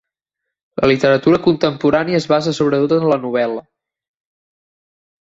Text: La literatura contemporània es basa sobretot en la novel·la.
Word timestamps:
La 0.79 0.87
literatura 0.91 1.39
contemporània 1.47 2.21
es 2.21 2.27
basa 2.31 2.53
sobretot 2.61 2.95
en 2.97 3.05
la 3.13 3.19
novel·la. 3.27 3.63